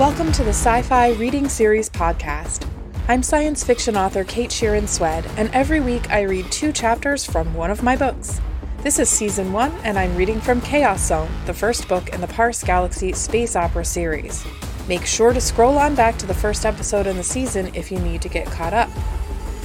[0.00, 2.68] Welcome to the Sci Fi Reading Series podcast.
[3.06, 7.54] I'm science fiction author Kate Sheeran Swed, and every week I read two chapters from
[7.54, 8.40] one of my books.
[8.78, 12.26] This is season one, and I'm reading from Chaos Zone, the first book in the
[12.26, 14.44] Parse Galaxy space opera series.
[14.88, 18.00] Make sure to scroll on back to the first episode in the season if you
[18.00, 18.90] need to get caught up.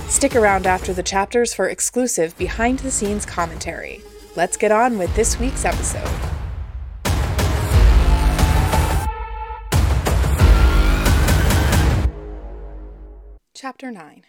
[0.10, 4.04] Stick around after the chapters for exclusive behind the scenes commentary.
[4.36, 6.29] Let's get on with this week's episode.
[13.62, 14.24] Chapter 9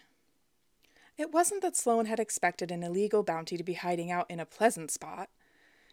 [1.17, 4.45] It wasn't that Sloane had expected an illegal bounty to be hiding out in a
[4.45, 5.29] pleasant spot.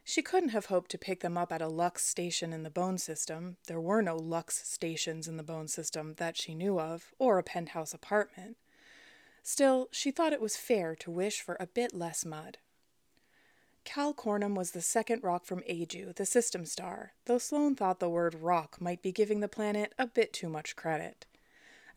[0.03, 2.99] She couldn't have hoped to pick them up at a Lux station in the Bone
[2.99, 3.57] System.
[3.69, 7.45] There were no Lux stations in the Bone System that she knew of, or a
[7.45, 8.57] penthouse apartment.
[9.45, 12.59] Still, she thought it was fair to wish for a bit less mud.
[13.85, 18.11] Cal Cornum was the second rock from Aju, the system star, though Sloane thought the
[18.11, 21.25] word rock might be giving the planet a bit too much credit.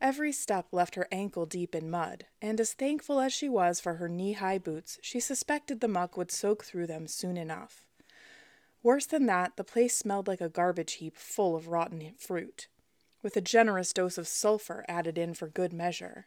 [0.02, 3.94] Every step left her ankle deep in mud, and as thankful as she was for
[3.94, 7.86] her knee high boots, she suspected the muck would soak through them soon enough.
[8.82, 12.66] Worse than that, the place smelled like a garbage heap full of rotten fruit,
[13.22, 16.26] with a generous dose of sulfur added in for good measure.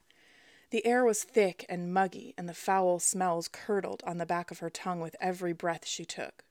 [0.69, 4.59] The air was thick and muggy, and the foul smells curdled on the back of
[4.59, 6.45] her tongue with every breath she took.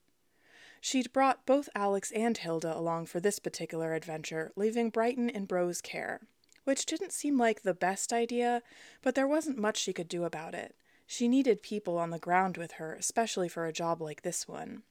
[0.79, 5.81] She'd brought both Alex and Hilda along for this particular adventure, leaving Brighton in Bro's
[5.81, 6.21] care
[6.65, 8.63] which didn't seem like the best idea,
[9.03, 10.75] but there wasn't much she could do about it.
[11.07, 14.83] She needed people on the ground with her, especially for a job like this one.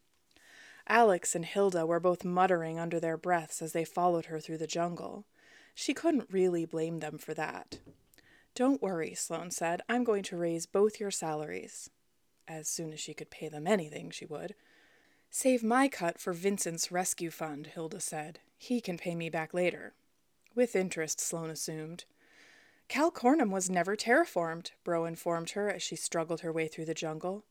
[0.88, 4.68] Alex and Hilda were both muttering under their breaths as they followed her through the
[4.68, 5.26] jungle.
[5.74, 7.80] She couldn't really blame them for that.
[8.54, 9.82] Don't worry, Sloane said.
[9.90, 11.90] I'm going to raise both your salaries.
[12.48, 14.54] As soon as she could pay them anything, she would.
[15.32, 18.40] Save my cut for Vincent's rescue fund, Hilda said.
[18.56, 19.94] He can pay me back later.
[20.56, 22.06] With interest, Sloane assumed.
[22.88, 26.94] Cal Cornum was never terraformed, Bro informed her as she struggled her way through the
[26.94, 27.44] jungle.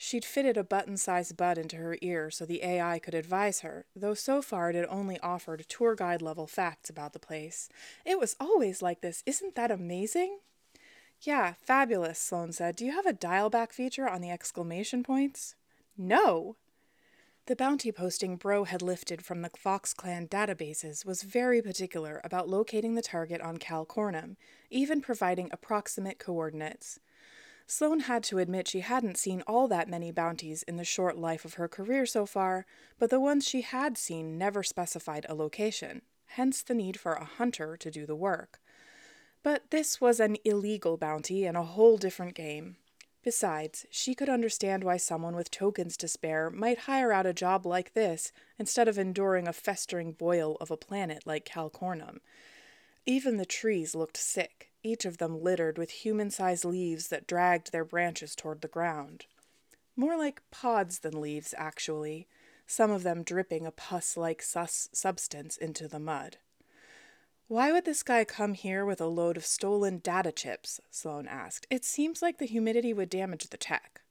[0.00, 3.84] She'd fitted a button sized bud into her ear so the AI could advise her,
[3.96, 7.68] though so far it had only offered tour guide level facts about the place.
[8.06, 9.24] It was always like this.
[9.26, 10.38] Isn't that amazing?
[11.20, 12.76] Yeah, fabulous, Sloane said.
[12.76, 15.56] Do you have a dial back feature on the exclamation points?
[15.96, 16.54] No,
[17.48, 22.46] the bounty posting Bro had lifted from the Fox Clan databases was very particular about
[22.46, 24.36] locating the target on Cal Cornum,
[24.68, 27.00] even providing approximate coordinates.
[27.66, 31.46] Sloane had to admit she hadn't seen all that many bounties in the short life
[31.46, 32.66] of her career so far,
[32.98, 37.24] but the ones she had seen never specified a location, hence the need for a
[37.24, 38.60] hunter to do the work.
[39.42, 42.76] But this was an illegal bounty and a whole different game.
[43.22, 47.66] Besides, she could understand why someone with tokens to spare might hire out a job
[47.66, 52.20] like this instead of enduring a festering boil of a planet like Calcornum.
[53.06, 57.72] Even the trees looked sick, each of them littered with human sized leaves that dragged
[57.72, 59.26] their branches toward the ground.
[59.96, 62.28] More like pods than leaves, actually,
[62.66, 66.36] some of them dripping a pus like sus- substance into the mud.
[67.48, 70.82] Why would this guy come here with a load of stolen data chips?
[70.90, 71.66] Sloane asked.
[71.70, 74.02] It seems like the humidity would damage the tech.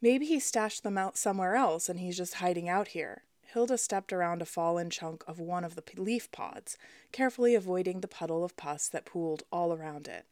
[0.00, 3.24] Maybe he stashed them out somewhere else and he's just hiding out here.
[3.42, 6.78] Hilda stepped around a fallen chunk of one of the leaf pods,
[7.12, 10.24] carefully avoiding the puddle of pus that pooled all around it.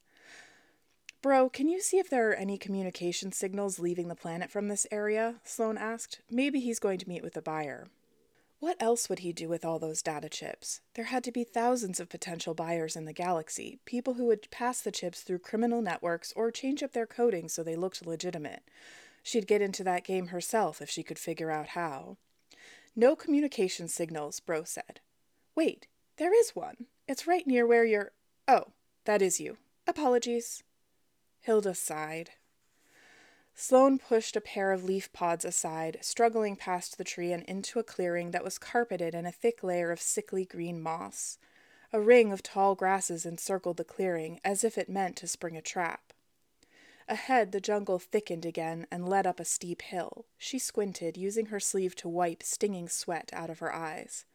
[1.20, 4.86] Bro, can you see if there are any communication signals leaving the planet from this
[4.90, 5.34] area?
[5.44, 6.20] Sloane asked.
[6.30, 7.88] Maybe he's going to meet with the buyer.
[8.58, 10.80] What else would he do with all those data chips?
[10.94, 14.80] There had to be thousands of potential buyers in the galaxy, people who would pass
[14.80, 18.62] the chips through criminal networks or change up their coding so they looked legitimate.
[19.22, 22.16] She'd get into that game herself if she could figure out how.
[22.94, 25.00] No communication signals, Bro said.
[25.54, 26.86] Wait, there is one.
[27.06, 28.12] It's right near where you're.
[28.48, 28.68] Oh,
[29.04, 29.58] that is you.
[29.86, 30.62] Apologies.
[31.40, 32.30] Hilda sighed.
[33.58, 37.82] Sloane pushed a pair of leaf pods aside, struggling past the tree and into a
[37.82, 41.38] clearing that was carpeted in a thick layer of sickly green moss.
[41.90, 45.62] A ring of tall grasses encircled the clearing, as if it meant to spring a
[45.62, 46.12] trap.
[47.08, 50.26] Ahead, the jungle thickened again and led up a steep hill.
[50.36, 54.26] She squinted, using her sleeve to wipe stinging sweat out of her eyes.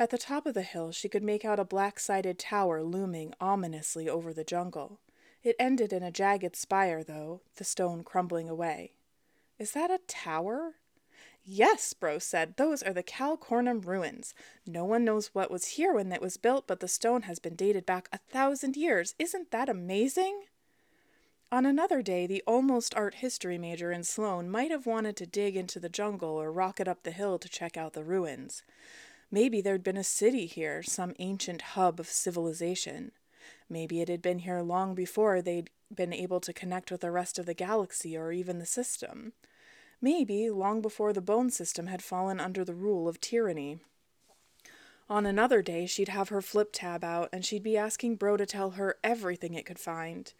[0.00, 3.34] At the top of the hill, she could make out a black sided tower looming
[3.40, 4.98] ominously over the jungle.
[5.42, 8.92] It ended in a jagged spire, though, the stone crumbling away.
[9.58, 10.74] Is that a tower?
[11.44, 12.56] Yes, Bro said.
[12.56, 14.34] Those are the Cal Cornum ruins.
[14.66, 17.54] No one knows what was here when it was built, but the stone has been
[17.54, 19.14] dated back a thousand years.
[19.18, 20.42] Isn't that amazing?
[21.50, 25.56] On another day, the almost art history major in Sloane might have wanted to dig
[25.56, 28.62] into the jungle or rocket up the hill to check out the ruins.
[29.30, 33.12] Maybe there'd been a city here, some ancient hub of civilization.
[33.68, 37.38] Maybe it had been here long before they'd been able to connect with the rest
[37.38, 39.32] of the galaxy or even the system.
[40.00, 43.80] Maybe long before the bone system had fallen under the rule of tyranny.
[45.10, 48.46] On another day, she'd have her flip tab out and she'd be asking Bro to
[48.46, 50.32] tell her everything it could find.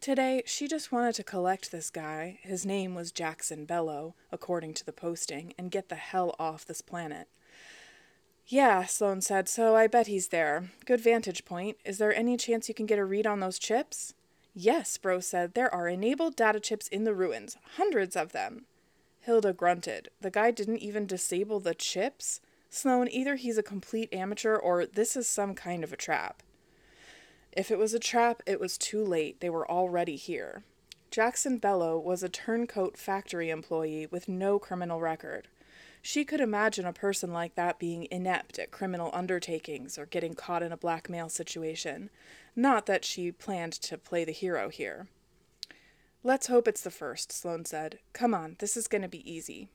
[0.00, 4.84] Today, she just wanted to collect this guy, his name was Jackson Bellow, according to
[4.84, 7.28] the posting, and get the hell off this planet.
[8.48, 10.70] Yeah, Sloane said, so I bet he's there.
[10.84, 11.78] Good vantage point.
[11.84, 14.14] Is there any chance you can get a read on those chips?
[14.54, 18.66] Yes, Bro said, there are enabled data chips in the ruins, hundreds of them.
[19.20, 20.10] Hilda grunted.
[20.20, 22.40] The guy didn't even disable the chips?
[22.70, 26.42] Sloane, either he's a complete amateur or this is some kind of a trap.
[27.50, 29.40] If it was a trap, it was too late.
[29.40, 30.62] They were already here.
[31.10, 35.48] Jackson Bellow was a turncoat factory employee with no criminal record.
[36.06, 40.62] She could imagine a person like that being inept at criminal undertakings or getting caught
[40.62, 42.10] in a blackmail situation.
[42.54, 45.08] Not that she planned to play the hero here.
[46.22, 47.98] Let's hope it's the first, Sloane said.
[48.12, 49.68] Come on, this is going to be easy.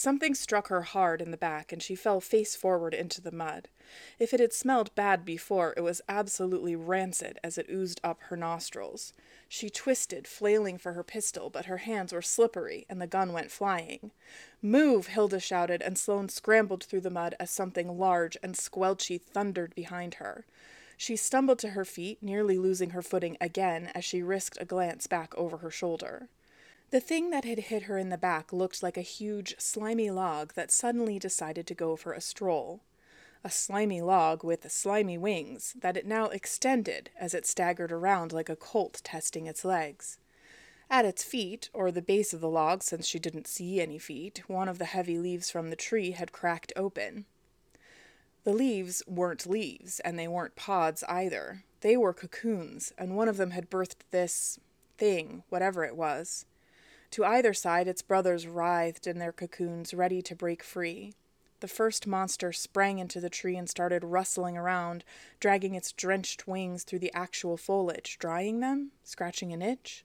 [0.00, 3.66] Something struck her hard in the back, and she fell face forward into the mud.
[4.20, 8.36] If it had smelled bad before, it was absolutely rancid as it oozed up her
[8.36, 9.12] nostrils.
[9.48, 13.50] She twisted, flailing for her pistol, but her hands were slippery, and the gun went
[13.50, 14.12] flying.
[14.62, 15.08] Move!
[15.08, 20.14] Hilda shouted, and Sloane scrambled through the mud as something large and squelchy thundered behind
[20.14, 20.46] her.
[20.96, 25.08] She stumbled to her feet, nearly losing her footing again as she risked a glance
[25.08, 26.28] back over her shoulder.
[26.90, 30.54] The thing that had hit her in the back looked like a huge, slimy log
[30.54, 32.80] that suddenly decided to go for a stroll.
[33.44, 38.48] A slimy log with slimy wings that it now extended as it staggered around like
[38.48, 40.16] a colt testing its legs.
[40.88, 44.42] At its feet, or the base of the log since she didn't see any feet,
[44.48, 47.26] one of the heavy leaves from the tree had cracked open.
[48.44, 51.64] The leaves weren't leaves, and they weren't pods either.
[51.82, 54.58] They were cocoons, and one of them had birthed this
[54.96, 56.46] thing, whatever it was.
[57.12, 61.14] To either side, its brothers writhed in their cocoons, ready to break free.
[61.60, 65.04] The first monster sprang into the tree and started rustling around,
[65.40, 70.04] dragging its drenched wings through the actual foliage, drying them, scratching an itch.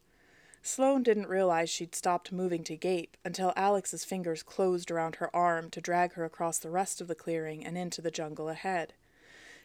[0.64, 5.70] Sloane didn't realize she'd stopped moving to gape until Alex's fingers closed around her arm
[5.72, 8.94] to drag her across the rest of the clearing and into the jungle ahead.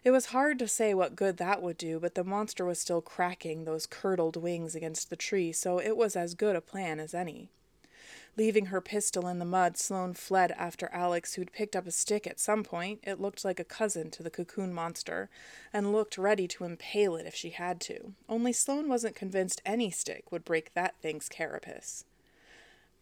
[0.04, 3.02] It was hard to say what good that would do, but the monster was still
[3.02, 7.14] cracking those curdled wings against the tree, so it was as good a plan as
[7.14, 7.50] any.
[8.36, 12.24] Leaving her pistol in the mud, Sloane fled after Alex, who'd picked up a stick
[12.24, 13.00] at some point.
[13.02, 15.28] It looked like a cousin to the cocoon monster,
[15.72, 18.14] and looked ready to impale it if she had to.
[18.28, 22.04] Only Sloane wasn't convinced any stick would break that thing's carapace.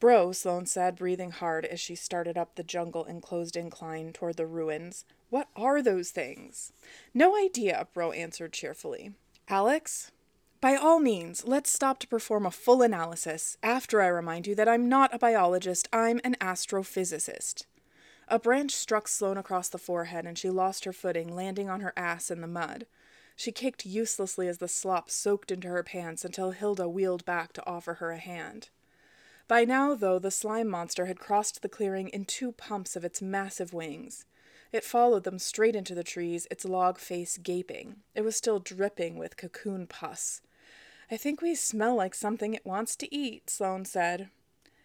[0.00, 4.46] Bro, Sloane said, breathing hard as she started up the jungle enclosed incline toward the
[4.46, 5.04] ruins.
[5.28, 6.72] What are those things?
[7.12, 9.12] No idea, Bro answered cheerfully.
[9.48, 10.12] Alex?
[10.60, 14.68] By all means, let's stop to perform a full analysis, after I remind you that
[14.68, 17.66] I'm not a biologist, I'm an astrophysicist.
[18.28, 21.92] A branch struck Sloane across the forehead, and she lost her footing, landing on her
[21.96, 22.86] ass in the mud.
[23.36, 27.66] She kicked uselessly as the slop soaked into her pants until Hilda wheeled back to
[27.66, 28.70] offer her a hand.
[29.46, 33.22] By now, though, the slime monster had crossed the clearing in two pumps of its
[33.22, 34.24] massive wings.
[34.72, 38.02] It followed them straight into the trees, its log face gaping.
[38.14, 40.42] It was still dripping with cocoon pus.
[41.10, 44.28] I think we smell like something it wants to eat, Sloane said.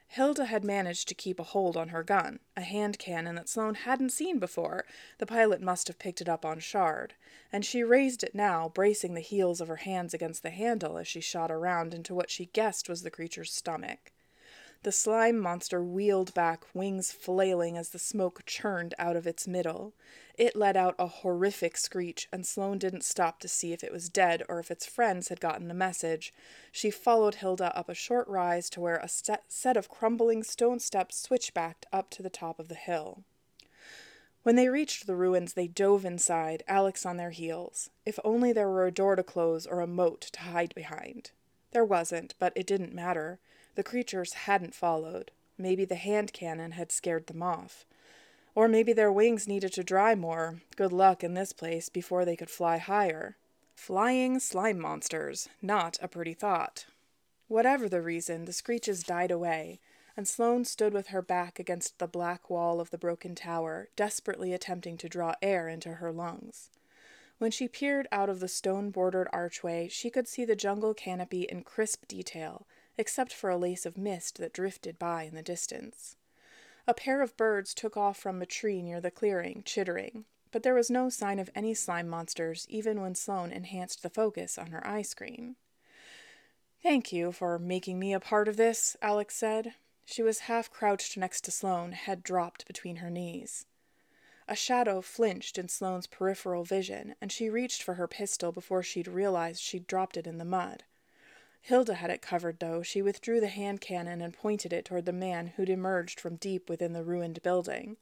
[0.08, 3.75] Hilda had managed to keep a hold on her gun, a hand cannon that Sloane
[3.75, 4.86] hadn't seen before.
[5.20, 7.13] The pilot must have picked it up on Shard,
[7.50, 11.08] and she raised it now, bracing the heels of her hands against the handle as
[11.08, 14.12] she shot around into what she guessed was the creature's stomach.
[14.84, 19.94] The slime monster wheeled back, wings flailing as the smoke churned out of its middle.
[20.40, 24.10] It let out a horrific screech, and Sloane didn't stop to see if it was
[24.10, 26.34] dead or if its friends had gotten the message.
[26.72, 31.18] She followed Hilda up a short rise to where a set of crumbling stone steps
[31.18, 33.24] switchbacked up to the top of the hill.
[34.42, 37.92] When they reached the ruins, they dove inside, Alex on their heels.
[38.04, 41.30] If only there were a door to close or a moat to hide behind.
[41.72, 43.40] There wasn't, but it didn't matter.
[43.75, 45.32] The creatures hadn't followed.
[45.58, 47.86] Maybe the hand cannon had scared them off.
[48.54, 50.62] Or maybe their wings needed to dry more.
[50.75, 53.38] Good luck in this place before they could fly higher.
[53.75, 55.48] Flying slime monsters.
[55.62, 56.86] Not a pretty thought.
[57.48, 59.80] Whatever the reason, the screeches died away,
[60.16, 64.54] and Sloane stood with her back against the black wall of the broken tower, desperately
[64.54, 66.70] attempting to draw air into her lungs.
[67.40, 71.42] When she peered out of the stone bordered archway, she could see the jungle canopy
[71.44, 76.15] in crisp detail, except for a lace of mist that drifted by in the distance.
[76.88, 80.74] A pair of birds took off from a tree near the clearing, chittering, but there
[80.74, 84.86] was no sign of any slime monsters even when Sloane enhanced the focus on her
[84.86, 85.55] eye screen.
[86.83, 89.75] Thank you for making me a part of this, Alex said.
[90.03, 93.65] She was half crouched next to Sloane, head dropped between her knees.
[94.48, 99.07] A shadow flinched in Sloane's peripheral vision, and she reached for her pistol before she'd
[99.07, 100.83] realized she'd dropped it in the mud.
[101.62, 102.82] Hilda had it covered, though.
[102.82, 106.70] She withdrew the hand cannon and pointed it toward the man who'd emerged from deep
[106.70, 107.98] within the ruined building.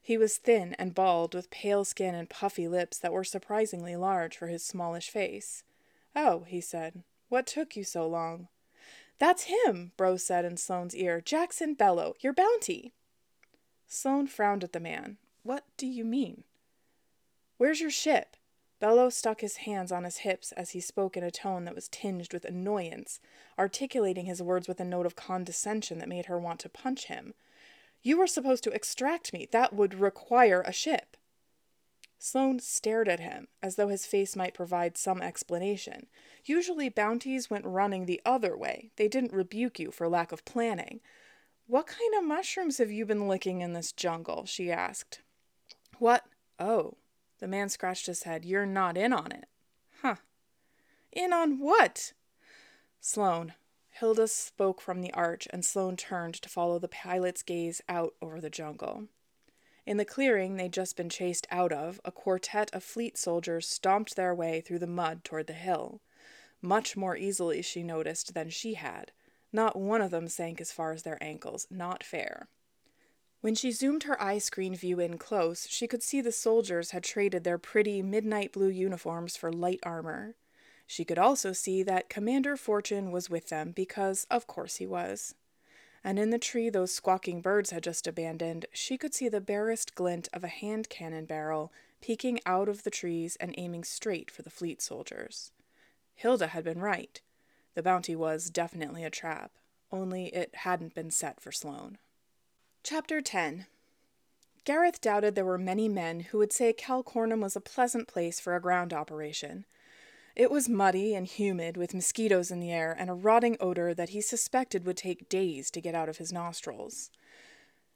[0.00, 4.36] He was thin and bald, with pale skin and puffy lips that were surprisingly large
[4.36, 5.64] for his smallish face.
[6.14, 8.48] Oh, he said, what took you so long?
[9.18, 11.20] That's him, Bro said in Sloane's ear.
[11.20, 12.92] Jackson Bellow, your bounty.
[13.86, 15.16] Sloane frowned at the man.
[15.42, 16.44] What do you mean?
[17.56, 18.36] Where's your ship?
[18.82, 21.86] Bellow stuck his hands on his hips as he spoke in a tone that was
[21.86, 23.20] tinged with annoyance,
[23.56, 27.34] articulating his words with a note of condescension that made her want to punch him.
[28.02, 29.46] You were supposed to extract me.
[29.52, 31.16] That would require a ship.
[32.18, 36.08] Sloane stared at him, as though his face might provide some explanation.
[36.44, 38.90] Usually bounties went running the other way.
[38.96, 40.98] They didn't rebuke you for lack of planning.
[41.68, 44.44] What kind of mushrooms have you been licking in this jungle?
[44.44, 45.20] she asked.
[46.00, 46.24] What?
[46.58, 46.96] Oh,
[47.42, 48.44] the man scratched his head.
[48.44, 49.46] You're not in on it.
[50.00, 50.14] Huh.
[51.10, 52.12] In on what?
[53.00, 53.54] Sloane.
[53.90, 58.40] Hilda spoke from the arch, and Sloane turned to follow the pilot's gaze out over
[58.40, 59.08] the jungle.
[59.84, 64.14] In the clearing they'd just been chased out of, a quartet of fleet soldiers stomped
[64.14, 66.00] their way through the mud toward the hill.
[66.60, 69.10] Much more easily, she noticed, than she had.
[69.52, 71.66] Not one of them sank as far as their ankles.
[71.68, 72.46] Not fair.
[73.42, 77.02] When she zoomed her eye screen view in close, she could see the soldiers had
[77.02, 80.36] traded their pretty midnight blue uniforms for light armor.
[80.86, 85.34] She could also see that Commander Fortune was with them because, of course, he was.
[86.04, 89.96] And in the tree those squawking birds had just abandoned, she could see the barest
[89.96, 94.42] glint of a hand cannon barrel peeking out of the trees and aiming straight for
[94.42, 95.50] the fleet soldiers.
[96.14, 97.20] Hilda had been right.
[97.74, 99.50] The bounty was definitely a trap,
[99.90, 101.98] only it hadn't been set for Sloane.
[102.84, 103.66] Chapter 10
[104.64, 108.56] Gareth doubted there were many men who would say Calcornum was a pleasant place for
[108.56, 109.66] a ground operation.
[110.34, 114.08] It was muddy and humid, with mosquitoes in the air and a rotting odor that
[114.08, 117.10] he suspected would take days to get out of his nostrils.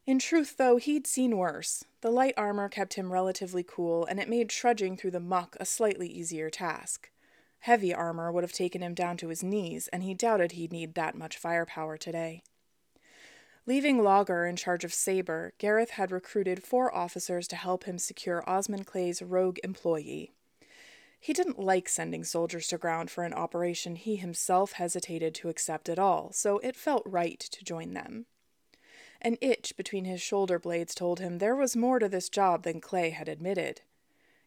[0.06, 1.84] In truth, though, he'd seen worse.
[2.00, 5.64] The light armor kept him relatively cool, and it made trudging through the muck a
[5.64, 7.10] slightly easier task.
[7.58, 10.94] Heavy armor would have taken him down to his knees, and he doubted he'd need
[10.94, 12.44] that much firepower today.
[13.68, 18.48] Leaving Logger in charge of Sabre, Gareth had recruited four officers to help him secure
[18.48, 20.30] Osmond Clay's rogue employee.
[21.18, 25.88] He didn't like sending soldiers to ground for an operation he himself hesitated to accept
[25.88, 28.26] at all, so it felt right to join them.
[29.20, 32.80] An itch between his shoulder blades told him there was more to this job than
[32.80, 33.80] Clay had admitted.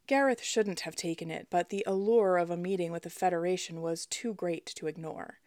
[0.07, 4.05] Gareth shouldn't have taken it, but the allure of a meeting with the Federation was
[4.05, 5.39] too great to ignore.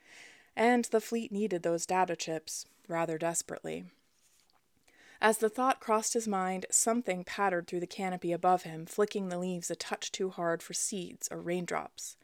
[0.56, 3.84] And the fleet needed those data chips, rather desperately.
[5.20, 9.38] As the thought crossed his mind, something pattered through the canopy above him, flicking the
[9.38, 12.16] leaves a touch too hard for seeds or raindrops.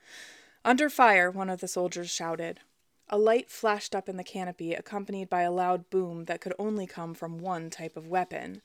[0.65, 2.61] Under fire, one of the soldiers shouted.
[3.09, 6.87] A light flashed up in the canopy, accompanied by a loud boom that could only
[6.87, 8.61] come from one type of weapon.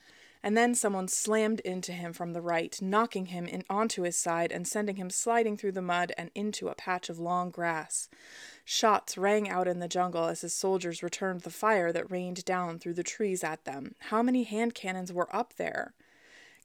[0.46, 4.52] And then someone slammed into him from the right, knocking him in onto his side
[4.52, 8.10] and sending him sliding through the mud and into a patch of long grass.
[8.66, 12.78] Shots rang out in the jungle as his soldiers returned the fire that rained down
[12.78, 13.96] through the trees at them.
[14.00, 15.94] How many hand cannons were up there?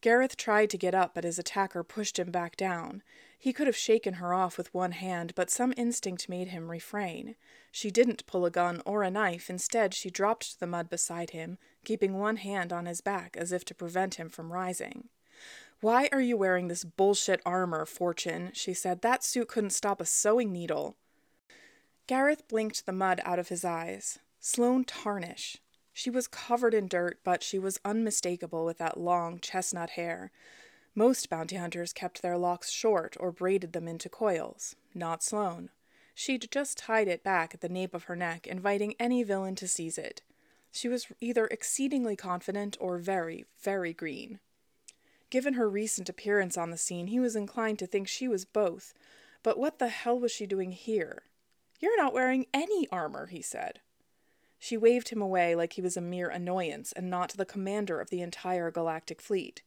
[0.01, 3.01] Gareth tried to get up, but his attacker pushed him back down.
[3.41, 7.35] He could have shaken her off with one hand, but some instinct made him refrain.
[7.71, 9.49] She didn't pull a gun or a knife.
[9.49, 13.53] Instead, she dropped to the mud beside him, keeping one hand on his back as
[13.53, 15.07] if to prevent him from rising.
[15.79, 18.51] Why are you wearing this bullshit armor, Fortune?
[18.53, 19.01] she said.
[19.01, 20.97] That suit couldn't stop a sewing needle.
[22.07, 24.19] Gareth blinked the mud out of his eyes.
[24.41, 25.57] Sloane Tarnish.
[25.93, 30.31] She was covered in dirt, but she was unmistakable with that long chestnut hair.
[30.99, 34.75] Most bounty hunters kept their locks short or braided them into coils.
[34.93, 35.69] Not Sloane.
[36.13, 39.67] She'd just tied it back at the nape of her neck, inviting any villain to
[39.69, 40.21] seize it.
[40.73, 44.41] She was either exceedingly confident or very, very green.
[45.29, 48.93] Given her recent appearance on the scene, he was inclined to think she was both.
[49.41, 51.23] But what the hell was she doing here?
[51.79, 53.79] You're not wearing any armor, he said.
[54.59, 58.09] She waved him away like he was a mere annoyance and not the commander of
[58.09, 59.61] the entire galactic fleet.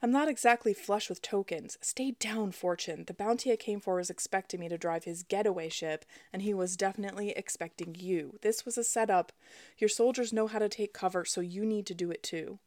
[0.00, 1.76] I'm not exactly flush with tokens.
[1.80, 3.04] Stay down, Fortune.
[3.06, 6.54] The bounty I came for was expecting me to drive his getaway ship, and he
[6.54, 8.38] was definitely expecting you.
[8.42, 9.32] This was a setup.
[9.76, 12.60] Your soldiers know how to take cover, so you need to do it too.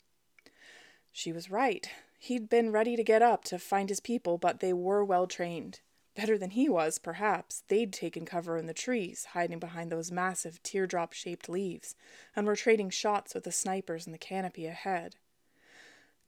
[1.13, 1.89] She was right.
[2.19, 5.79] He'd been ready to get up to find his people, but they were well trained.
[6.15, 7.63] Better than he was, perhaps.
[7.69, 11.95] They'd taken cover in the trees, hiding behind those massive teardrop shaped leaves,
[12.35, 15.15] and were trading shots with the snipers in the canopy ahead.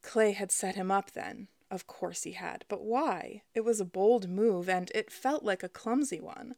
[0.03, 1.47] Clay had set him up then.
[1.71, 2.65] Of course he had.
[2.67, 3.41] But why?
[3.55, 6.53] It was a bold move, and it felt like a clumsy one.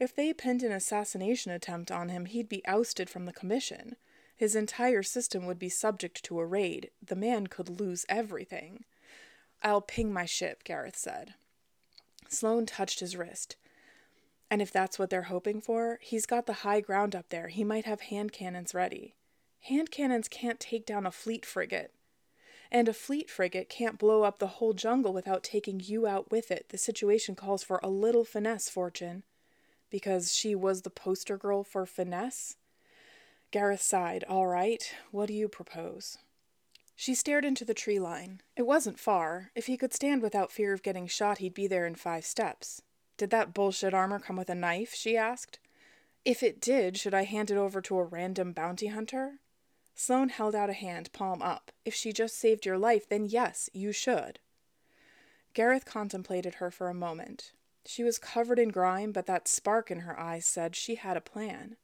[0.00, 3.94] If they pinned an assassination attempt on him, he'd be ousted from the commission.
[4.34, 6.90] His entire system would be subject to a raid.
[7.00, 8.84] The man could lose everything.
[9.62, 11.34] I'll ping my ship, Gareth said.
[12.28, 13.56] Sloane touched his wrist.
[14.50, 17.48] And if that's what they're hoping for, he's got the high ground up there.
[17.48, 19.14] He might have hand cannons ready.
[19.60, 21.92] Hand cannons can't take down a fleet frigate.
[22.70, 26.50] And a fleet frigate can't blow up the whole jungle without taking you out with
[26.50, 26.68] it.
[26.70, 29.22] The situation calls for a little finesse, Fortune.
[29.90, 32.56] Because she was the poster girl for finesse?
[33.50, 34.24] Gareth sighed.
[34.24, 36.18] All right, what do you propose?
[36.94, 38.40] She stared into the tree line.
[38.56, 39.50] It wasn't far.
[39.54, 42.82] If he could stand without fear of getting shot, he'd be there in five steps.
[43.18, 44.94] Did that bullshit armor come with a knife?
[44.94, 45.58] she asked.
[46.24, 49.40] If it did, should I hand it over to a random bounty hunter?
[49.98, 51.72] Sloane held out a hand, palm up.
[51.86, 54.38] If she just saved your life, then yes, you should.
[55.54, 57.52] Gareth contemplated her for a moment.
[57.86, 61.22] She was covered in grime, but that spark in her eyes said she had a
[61.22, 61.76] plan.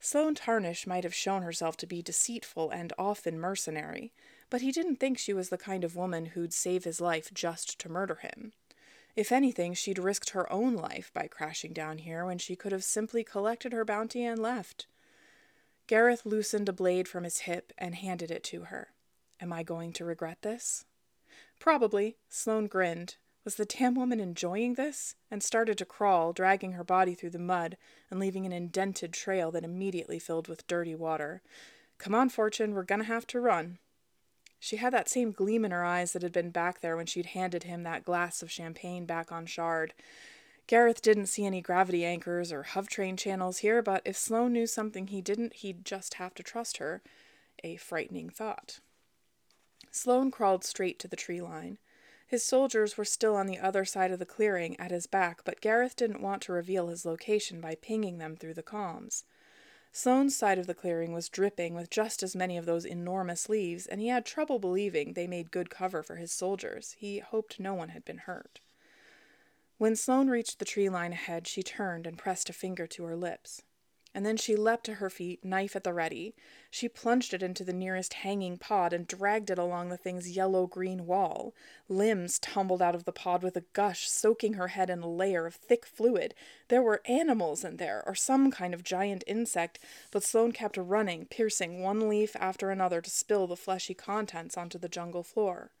[0.00, 4.12] Sloane Tarnish might have shown herself to be deceitful and often mercenary,
[4.50, 7.78] but he didn't think she was the kind of woman who'd save his life just
[7.78, 8.52] to murder him.
[9.14, 12.82] If anything, she'd risked her own life by crashing down here when she could have
[12.82, 14.88] simply collected her bounty and left.
[15.86, 18.88] Gareth loosened a blade from his hip and handed it to her.
[19.40, 20.86] Am I going to regret this?
[21.58, 22.16] Probably.
[22.28, 23.16] Sloane grinned.
[23.44, 25.16] Was the damn woman enjoying this?
[25.30, 27.76] And started to crawl, dragging her body through the mud
[28.10, 31.42] and leaving an indented trail that immediately filled with dirty water.
[31.98, 33.78] Come on, Fortune, we're gonna have to run.
[34.58, 37.26] She had that same gleam in her eyes that had been back there when she'd
[37.26, 39.92] handed him that glass of champagne back on Shard.
[40.66, 44.66] Gareth didn't see any gravity anchors or HUV train channels here, but if Sloane knew
[44.66, 47.02] something he didn't, he'd just have to trust her.
[47.62, 48.80] A frightening thought.
[49.90, 51.78] Sloane crawled straight to the tree line.
[52.26, 55.60] His soldiers were still on the other side of the clearing at his back, but
[55.60, 59.24] Gareth didn't want to reveal his location by pinging them through the comms.
[59.92, 63.86] Sloane's side of the clearing was dripping with just as many of those enormous leaves,
[63.86, 66.96] and he had trouble believing they made good cover for his soldiers.
[66.98, 68.60] He hoped no one had been hurt.
[69.76, 73.16] When Sloane reached the tree line ahead, she turned and pressed a finger to her
[73.16, 73.62] lips.
[74.16, 76.36] And then she leapt to her feet, knife at the ready.
[76.70, 80.68] She plunged it into the nearest hanging pod and dragged it along the thing's yellow
[80.68, 81.52] green wall.
[81.88, 85.46] Limbs tumbled out of the pod with a gush, soaking her head in a layer
[85.46, 86.32] of thick fluid.
[86.68, 89.80] There were animals in there, or some kind of giant insect,
[90.12, 94.78] but Sloane kept running, piercing one leaf after another to spill the fleshy contents onto
[94.78, 95.72] the jungle floor.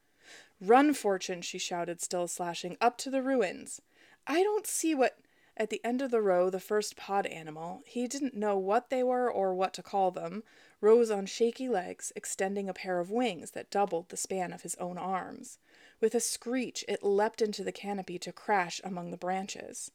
[0.60, 3.80] Run, Fortune, she shouted, still slashing, up to the ruins.
[4.26, 5.18] I don't see what.
[5.56, 9.04] At the end of the row, the first pod animal, he didn't know what they
[9.04, 10.42] were or what to call them,
[10.80, 14.74] rose on shaky legs, extending a pair of wings that doubled the span of his
[14.76, 15.58] own arms.
[16.00, 19.92] With a screech, it leapt into the canopy to crash among the branches.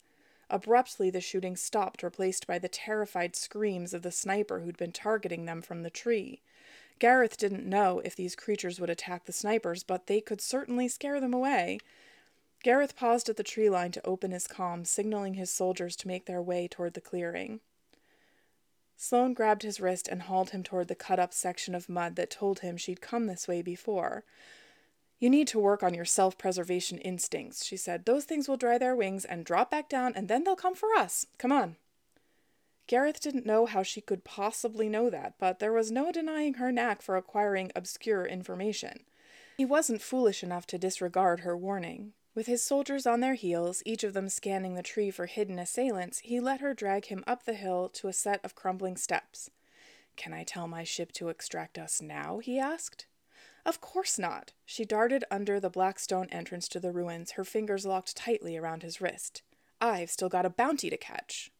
[0.50, 5.46] Abruptly, the shooting stopped, replaced by the terrified screams of the sniper who'd been targeting
[5.46, 6.42] them from the tree.
[7.00, 11.20] Gareth didn't know if these creatures would attack the snipers, but they could certainly scare
[11.20, 11.80] them away.
[12.62, 16.26] Gareth paused at the tree line to open his comm, signaling his soldiers to make
[16.26, 17.62] their way toward the clearing.
[18.98, 22.30] Sloane grabbed his wrist and hauled him toward the cut up section of mud that
[22.30, 24.26] told him she'd come this way before.
[25.20, 28.06] You need to work on your self preservation instincts, she said.
[28.06, 30.94] Those things will dry their wings and drop back down, and then they'll come for
[30.98, 31.26] us.
[31.38, 31.78] Come on.
[32.90, 36.72] Gareth didn't know how she could possibly know that, but there was no denying her
[36.72, 39.02] knack for acquiring obscure information.
[39.58, 42.14] He wasn't foolish enough to disregard her warning.
[42.34, 46.18] With his soldiers on their heels, each of them scanning the tree for hidden assailants,
[46.22, 49.52] he let her drag him up the hill to a set of crumbling steps.
[50.16, 52.40] Can I tell my ship to extract us now?
[52.40, 53.06] he asked.
[53.68, 54.54] Of course not.
[54.66, 58.82] She darted under the black stone entrance to the ruins, her fingers locked tightly around
[58.82, 59.44] his wrist.
[59.80, 61.52] I've still got a bounty to catch.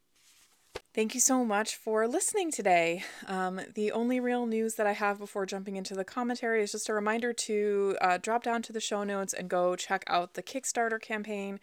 [0.94, 3.04] Thank you so much for listening today.
[3.28, 6.90] Um, the only real news that I have before jumping into the commentary is just
[6.90, 10.44] a reminder to uh, drop down to the show notes and go check out the
[10.44, 11.60] Kickstarter campaign.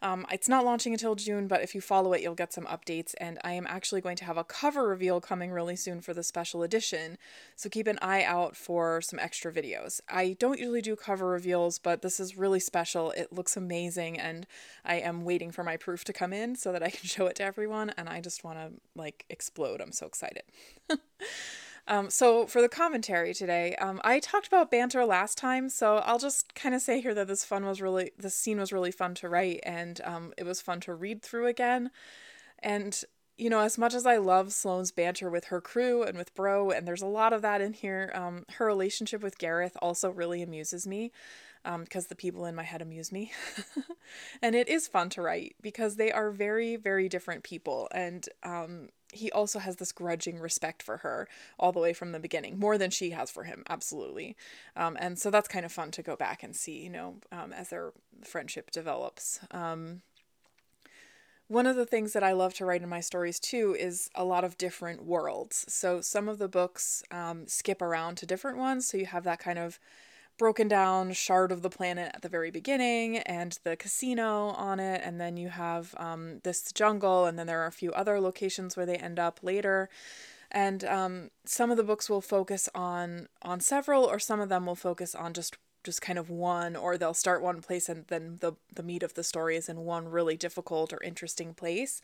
[0.00, 3.14] Um, it's not launching until June, but if you follow it, you'll get some updates.
[3.18, 6.22] And I am actually going to have a cover reveal coming really soon for the
[6.22, 7.18] special edition.
[7.56, 10.00] So keep an eye out for some extra videos.
[10.08, 13.10] I don't usually do cover reveals, but this is really special.
[13.12, 14.46] It looks amazing, and
[14.84, 17.36] I am waiting for my proof to come in so that I can show it
[17.36, 17.90] to everyone.
[17.96, 19.80] And I just want to like explode.
[19.80, 20.42] I'm so excited.
[21.88, 26.18] Um, so for the commentary today, um, I talked about banter last time, so I'll
[26.18, 29.14] just kind of say here that this fun was really this scene was really fun
[29.16, 31.90] to write, and um, it was fun to read through again.
[32.58, 33.02] And
[33.38, 36.72] you know, as much as I love Sloane's banter with her crew and with Bro,
[36.72, 40.42] and there's a lot of that in here, um, her relationship with Gareth also really
[40.42, 41.12] amuses me
[41.62, 43.32] because um, the people in my head amuse me.
[44.42, 47.88] and it is fun to write because they are very, very different people.
[47.92, 52.20] And um, he also has this grudging respect for her all the way from the
[52.20, 54.36] beginning, more than she has for him, absolutely.
[54.76, 57.52] Um, and so that's kind of fun to go back and see, you know, um,
[57.52, 57.92] as their
[58.22, 59.40] friendship develops.
[59.50, 60.02] Um,
[61.46, 64.24] one of the things that I love to write in my stories too is a
[64.24, 65.64] lot of different worlds.
[65.68, 69.38] So some of the books um, skip around to different ones, so you have that
[69.38, 69.80] kind of
[70.38, 75.02] broken down shard of the planet at the very beginning and the casino on it
[75.04, 78.76] and then you have um, this jungle and then there are a few other locations
[78.76, 79.88] where they end up later.
[80.50, 84.64] And um, some of the books will focus on on several or some of them
[84.64, 88.38] will focus on just just kind of one or they'll start one place and then
[88.40, 92.02] the the meat of the story is in one really difficult or interesting place.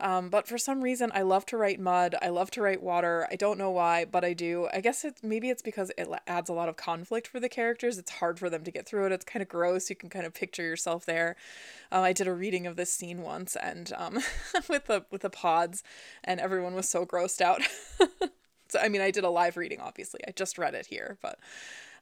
[0.00, 2.14] Um, but for some reason i love to write mud.
[2.22, 3.28] I love to write water.
[3.30, 4.68] I don't know why but i do.
[4.72, 7.98] I guess it's maybe it's because it adds a lot of conflict for the characters.
[7.98, 9.12] It's hard for them to get through it.
[9.12, 9.90] It's kind of gross.
[9.90, 11.36] You can kind of picture yourself there.
[11.92, 14.18] Um, i did a reading of this scene once and um,
[14.68, 15.82] with the with the pods
[16.24, 17.62] and everyone was so grossed out.
[18.70, 20.20] So i mean i did a live reading obviously.
[20.26, 21.38] I just read it here but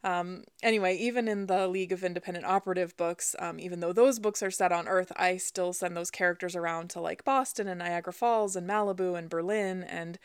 [0.04, 4.42] um, anyway, even in the League of Independent Operative books, um, even though those books
[4.42, 8.12] are set on Earth, I still send those characters around to like Boston and Niagara
[8.12, 9.82] Falls and Malibu and Berlin.
[9.82, 10.18] And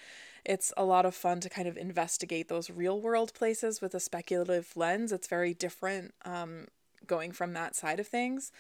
[0.45, 3.99] it's a lot of fun to kind of investigate those real world places with a
[3.99, 5.12] speculative lens.
[5.12, 6.67] It's very different um,
[7.07, 8.51] going from that side of things.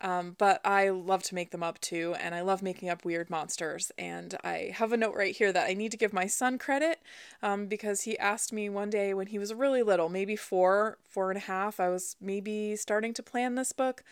[0.00, 3.28] Um, but I love to make them up too, and I love making up weird
[3.28, 3.92] monsters.
[3.98, 7.00] And I have a note right here that I need to give my son credit
[7.42, 11.30] um, because he asked me one day when he was really little, maybe four, four
[11.30, 14.02] and a half, I was maybe starting to plan this book.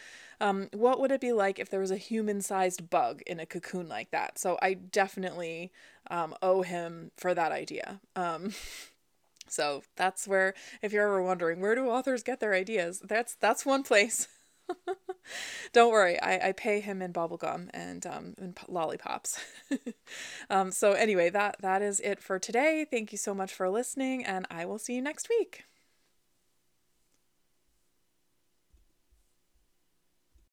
[0.40, 3.46] Um, what would it be like if there was a human sized bug in a
[3.46, 4.38] cocoon like that?
[4.38, 5.72] So I definitely
[6.10, 8.00] um, owe him for that idea.
[8.14, 8.52] Um,
[9.48, 13.00] so that's where, if you're ever wondering, where do authors get their ideas?
[13.00, 14.28] That's that's one place.
[15.72, 19.38] Don't worry, I, I pay him in bubblegum and um and lollipops.
[20.50, 22.86] um so anyway, that that is it for today.
[22.90, 25.64] Thank you so much for listening and I will see you next week.